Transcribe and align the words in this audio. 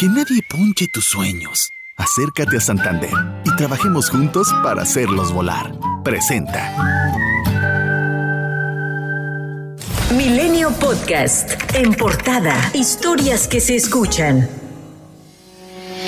Que 0.00 0.08
nadie 0.08 0.40
ponche 0.48 0.88
tus 0.88 1.04
sueños. 1.04 1.74
Acércate 1.98 2.56
a 2.56 2.60
Santander 2.60 3.10
y 3.44 3.54
trabajemos 3.56 4.08
juntos 4.08 4.48
para 4.62 4.80
hacerlos 4.80 5.30
volar. 5.30 5.78
Presenta. 6.02 6.72
Milenio 10.16 10.70
Podcast. 10.70 11.50
En 11.74 11.92
portada. 11.92 12.54
Historias 12.72 13.46
que 13.46 13.60
se 13.60 13.76
escuchan. 13.76 14.48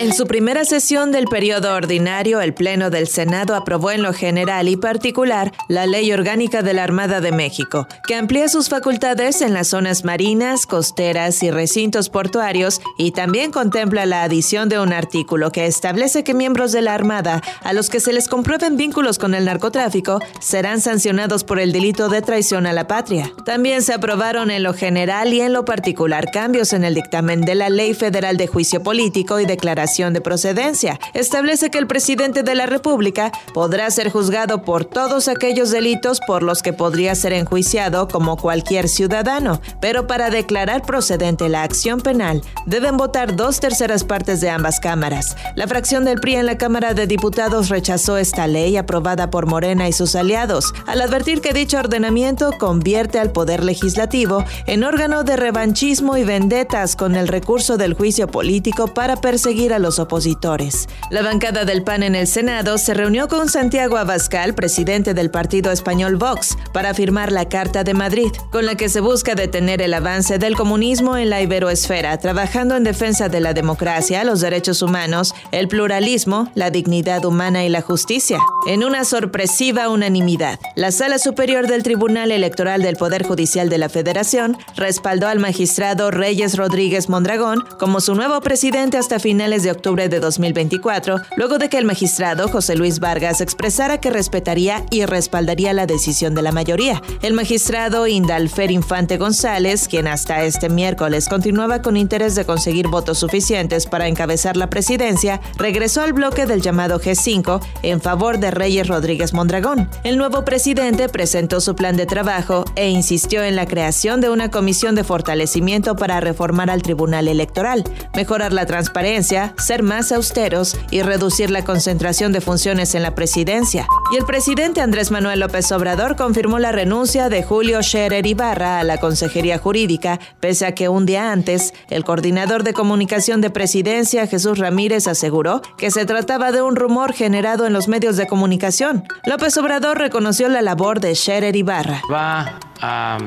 En 0.02 0.12
su 0.12 0.26
primera 0.26 0.64
sesión 0.64 1.12
del 1.12 1.26
periodo 1.26 1.72
ordinario, 1.76 2.40
el 2.40 2.54
Pleno 2.54 2.90
del 2.90 3.06
Senado 3.06 3.54
aprobó 3.54 3.92
en 3.92 4.02
lo 4.02 4.12
general 4.12 4.66
y 4.66 4.76
particular 4.76 5.52
la 5.68 5.86
Ley 5.86 6.10
Orgánica 6.10 6.60
de 6.60 6.74
la 6.74 6.82
Armada 6.82 7.20
de 7.20 7.30
México, 7.30 7.86
que 8.08 8.16
amplía 8.16 8.48
sus 8.48 8.68
facultades 8.68 9.42
en 9.42 9.54
las 9.54 9.68
zonas 9.68 10.04
marinas, 10.04 10.66
costeras 10.66 11.40
y 11.44 11.52
recintos 11.52 12.08
portuarios 12.08 12.80
y 12.98 13.12
también 13.12 13.52
contempla 13.52 14.04
la 14.04 14.24
adición 14.24 14.68
de 14.68 14.80
un 14.80 14.92
artículo 14.92 15.52
que 15.52 15.66
establece 15.66 16.24
que 16.24 16.34
miembros 16.34 16.72
de 16.72 16.82
la 16.82 16.94
Armada 16.94 17.40
a 17.62 17.72
los 17.72 17.88
que 17.88 18.00
se 18.00 18.12
les 18.12 18.26
comprueben 18.26 18.76
vínculos 18.76 19.20
con 19.20 19.34
el 19.36 19.44
narcotráfico 19.44 20.18
serán 20.40 20.80
sancionados 20.80 21.44
por 21.44 21.60
el 21.60 21.70
delito 21.70 22.08
de 22.08 22.22
traición 22.22 22.66
a 22.66 22.72
la 22.72 22.88
patria. 22.88 23.32
También 23.46 23.82
se 23.82 23.94
aprobaron 23.94 24.50
en 24.50 24.64
lo 24.64 24.74
general 24.74 25.32
y 25.32 25.42
en 25.42 25.52
lo 25.52 25.64
particular 25.64 26.32
cambios 26.32 26.72
en 26.72 26.82
el 26.82 26.96
dictamen 26.96 27.42
de 27.42 27.54
la 27.54 27.70
Ley 27.70 27.94
Federal 27.94 28.36
de 28.36 28.48
Juicio 28.48 28.82
Político 28.82 29.38
y 29.38 29.46
Declaración 29.46 29.91
de 29.92 30.22
procedencia. 30.22 30.98
Establece 31.12 31.70
que 31.70 31.76
el 31.76 31.86
presidente 31.86 32.42
de 32.42 32.54
la 32.54 32.64
República 32.64 33.30
podrá 33.52 33.90
ser 33.90 34.10
juzgado 34.10 34.62
por 34.62 34.86
todos 34.86 35.28
aquellos 35.28 35.70
delitos 35.70 36.18
por 36.26 36.42
los 36.42 36.62
que 36.62 36.72
podría 36.72 37.14
ser 37.14 37.34
enjuiciado 37.34 38.08
como 38.08 38.38
cualquier 38.38 38.88
ciudadano, 38.88 39.60
pero 39.82 40.06
para 40.06 40.30
declarar 40.30 40.80
procedente 40.82 41.50
la 41.50 41.62
acción 41.62 42.00
penal 42.00 42.40
deben 42.64 42.96
votar 42.96 43.36
dos 43.36 43.60
terceras 43.60 44.02
partes 44.02 44.40
de 44.40 44.48
ambas 44.48 44.80
cámaras. 44.80 45.36
La 45.56 45.68
fracción 45.68 46.06
del 46.06 46.20
PRI 46.20 46.36
en 46.36 46.46
la 46.46 46.56
Cámara 46.56 46.94
de 46.94 47.06
Diputados 47.06 47.68
rechazó 47.68 48.16
esta 48.16 48.46
ley 48.46 48.78
aprobada 48.78 49.28
por 49.28 49.44
Morena 49.44 49.88
y 49.88 49.92
sus 49.92 50.16
aliados, 50.16 50.72
al 50.86 51.02
advertir 51.02 51.42
que 51.42 51.52
dicho 51.52 51.78
ordenamiento 51.78 52.52
convierte 52.58 53.18
al 53.18 53.30
Poder 53.30 53.62
Legislativo 53.62 54.42
en 54.66 54.84
órgano 54.84 55.22
de 55.22 55.36
revanchismo 55.36 56.16
y 56.16 56.24
vendetas 56.24 56.96
con 56.96 57.14
el 57.14 57.28
recurso 57.28 57.76
del 57.76 57.92
juicio 57.94 58.28
político 58.28 58.88
para 58.88 59.16
perseguir 59.16 59.72
a 59.72 59.78
los 59.82 59.98
opositores. 59.98 60.88
La 61.10 61.22
bancada 61.22 61.64
del 61.64 61.82
PAN 61.82 62.02
en 62.02 62.14
el 62.14 62.26
Senado 62.26 62.78
se 62.78 62.94
reunió 62.94 63.28
con 63.28 63.48
Santiago 63.48 63.98
Abascal, 63.98 64.54
presidente 64.54 65.12
del 65.12 65.30
partido 65.30 65.70
español 65.70 66.16
Vox, 66.16 66.56
para 66.72 66.94
firmar 66.94 67.32
la 67.32 67.48
Carta 67.48 67.84
de 67.84 67.92
Madrid, 67.92 68.30
con 68.50 68.64
la 68.64 68.76
que 68.76 68.88
se 68.88 69.00
busca 69.00 69.34
detener 69.34 69.82
el 69.82 69.92
avance 69.92 70.38
del 70.38 70.56
comunismo 70.56 71.16
en 71.16 71.28
la 71.28 71.42
iberoesfera, 71.42 72.16
trabajando 72.18 72.76
en 72.76 72.84
defensa 72.84 73.28
de 73.28 73.40
la 73.40 73.52
democracia, 73.52 74.24
los 74.24 74.40
derechos 74.40 74.80
humanos, 74.82 75.34
el 75.50 75.68
pluralismo, 75.68 76.50
la 76.54 76.70
dignidad 76.70 77.24
humana 77.24 77.64
y 77.64 77.68
la 77.68 77.82
justicia. 77.82 78.38
En 78.66 78.84
una 78.84 79.04
sorpresiva 79.04 79.88
unanimidad, 79.88 80.58
la 80.76 80.92
Sala 80.92 81.18
Superior 81.18 81.66
del 81.66 81.82
Tribunal 81.82 82.30
Electoral 82.30 82.82
del 82.82 82.96
Poder 82.96 83.24
Judicial 83.24 83.68
de 83.68 83.78
la 83.78 83.88
Federación 83.88 84.56
respaldó 84.76 85.28
al 85.28 85.40
magistrado 85.40 86.10
Reyes 86.10 86.56
Rodríguez 86.56 87.08
Mondragón 87.08 87.64
como 87.78 88.00
su 88.00 88.14
nuevo 88.14 88.40
presidente 88.40 88.98
hasta 88.98 89.18
finales 89.18 89.61
de 89.62 89.70
octubre 89.70 90.08
de 90.08 90.20
2024, 90.20 91.16
luego 91.36 91.58
de 91.58 91.68
que 91.68 91.78
el 91.78 91.84
magistrado 91.84 92.48
José 92.48 92.76
Luis 92.76 93.00
Vargas 93.00 93.40
expresara 93.40 93.98
que 93.98 94.10
respetaría 94.10 94.84
y 94.90 95.04
respaldaría 95.04 95.72
la 95.72 95.86
decisión 95.86 96.34
de 96.34 96.42
la 96.42 96.52
mayoría. 96.52 97.02
El 97.22 97.34
magistrado 97.34 98.06
Indalfer 98.06 98.70
Infante 98.70 99.16
González, 99.16 99.88
quien 99.88 100.06
hasta 100.06 100.44
este 100.44 100.68
miércoles 100.68 101.28
continuaba 101.28 101.82
con 101.82 101.96
interés 101.96 102.34
de 102.34 102.44
conseguir 102.44 102.88
votos 102.88 103.18
suficientes 103.18 103.86
para 103.86 104.08
encabezar 104.08 104.56
la 104.56 104.70
presidencia, 104.70 105.40
regresó 105.56 106.02
al 106.02 106.12
bloque 106.12 106.46
del 106.46 106.62
llamado 106.62 107.00
G5 107.00 107.60
en 107.82 108.00
favor 108.00 108.38
de 108.38 108.50
Reyes 108.50 108.88
Rodríguez 108.88 109.32
Mondragón. 109.32 109.88
El 110.04 110.18
nuevo 110.18 110.44
presidente 110.44 111.08
presentó 111.08 111.60
su 111.60 111.74
plan 111.74 111.96
de 111.96 112.06
trabajo 112.06 112.64
e 112.74 112.88
insistió 112.90 113.42
en 113.42 113.56
la 113.56 113.66
creación 113.66 114.20
de 114.20 114.30
una 114.30 114.50
comisión 114.50 114.94
de 114.94 115.04
fortalecimiento 115.04 115.96
para 115.96 116.20
reformar 116.20 116.70
al 116.70 116.82
Tribunal 116.82 117.28
Electoral, 117.28 117.84
mejorar 118.14 118.52
la 118.52 118.66
transparencia, 118.66 119.51
ser 119.58 119.82
más 119.82 120.12
austeros 120.12 120.76
y 120.90 121.02
reducir 121.02 121.50
la 121.50 121.64
concentración 121.64 122.32
de 122.32 122.40
funciones 122.40 122.94
en 122.94 123.02
la 123.02 123.14
presidencia. 123.14 123.86
Y 124.12 124.16
el 124.16 124.24
presidente 124.24 124.80
Andrés 124.80 125.10
Manuel 125.10 125.40
López 125.40 125.70
Obrador 125.72 126.16
confirmó 126.16 126.58
la 126.58 126.72
renuncia 126.72 127.28
de 127.28 127.42
Julio 127.42 127.82
Scherer 127.82 128.26
Ibarra 128.26 128.78
a 128.78 128.84
la 128.84 128.98
Consejería 128.98 129.58
Jurídica, 129.58 130.20
pese 130.40 130.66
a 130.66 130.74
que 130.74 130.88
un 130.88 131.06
día 131.06 131.32
antes, 131.32 131.72
el 131.88 132.04
coordinador 132.04 132.62
de 132.62 132.72
comunicación 132.72 133.40
de 133.40 133.50
presidencia, 133.50 134.26
Jesús 134.26 134.58
Ramírez, 134.58 135.06
aseguró 135.06 135.62
que 135.76 135.90
se 135.90 136.04
trataba 136.04 136.52
de 136.52 136.62
un 136.62 136.76
rumor 136.76 137.12
generado 137.12 137.66
en 137.66 137.72
los 137.72 137.88
medios 137.88 138.16
de 138.16 138.26
comunicación. 138.26 139.04
López 139.26 139.56
Obrador 139.56 139.98
reconoció 139.98 140.48
la 140.48 140.62
labor 140.62 141.00
de 141.00 141.14
Scherer 141.14 141.56
Ibarra. 141.56 142.02
Va 142.12 142.58
a 142.80 143.18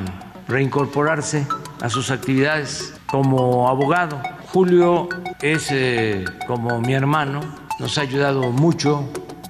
reincorporarse 0.47 1.45
a 1.81 1.89
sus 1.89 2.11
actividades 2.11 2.93
como 3.07 3.67
abogado 3.67 4.21
Julio 4.55 5.09
es 5.41 5.67
eh, 5.69 6.23
como 6.47 6.79
mi 6.79 6.93
hermano, 6.93 7.41
nos 7.77 7.97
ha 7.97 8.03
ayudado 8.03 8.51
mucho. 8.51 9.03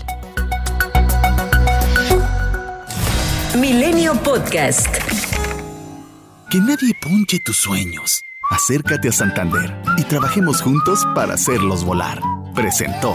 Milenio 3.57 4.21
Podcast. 4.25 4.89
Que 6.51 6.59
nadie 6.59 6.95
ponche 7.01 7.39
tus 7.39 7.59
sueños. 7.59 8.25
Acércate 8.51 9.09
a 9.09 9.13
Santander 9.13 9.73
y 9.97 10.03
trabajemos 10.03 10.61
juntos 10.61 11.07
para 11.15 11.35
hacerlos 11.35 11.85
volar. 11.85 12.21
Presentó. 12.53 13.15